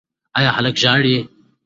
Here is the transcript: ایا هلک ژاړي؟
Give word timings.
ایا 0.37 0.49
هلک 0.57 0.75
ژاړي؟ 0.83 1.17